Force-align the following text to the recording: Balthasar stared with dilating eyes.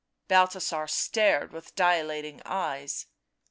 Balthasar 0.27 0.87
stared 0.87 1.51
with 1.53 1.75
dilating 1.75 2.41
eyes. 2.43 3.05